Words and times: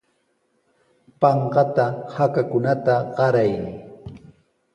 Panqata 1.21 1.85
hakakunata 2.15 2.95
qaray. 3.17 3.51